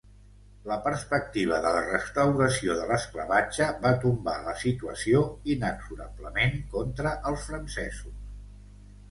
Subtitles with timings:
[0.69, 5.23] La perspectiva de la restauració de l'esclavatge va tombar la situació
[5.57, 8.19] inexorablement contra els francesos.